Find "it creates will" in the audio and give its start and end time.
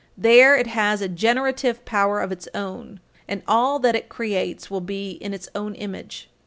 3.95-4.81